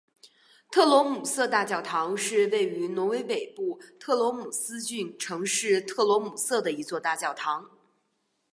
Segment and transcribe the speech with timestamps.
[0.71, 7.69] 特罗姆瑟大教堂是位于挪威北部特罗姆斯郡城市特罗姆瑟的一座大教堂。